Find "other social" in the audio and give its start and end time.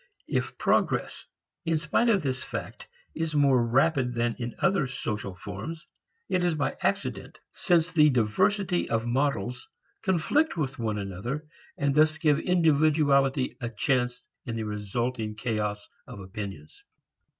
4.57-5.35